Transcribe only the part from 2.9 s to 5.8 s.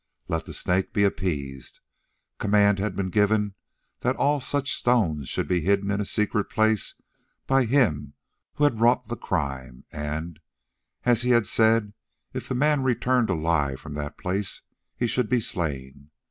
been given that all such stones should be